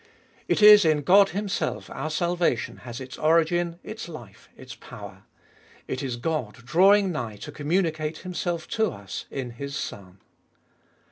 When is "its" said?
2.99-3.19, 3.83-4.09, 4.57-4.73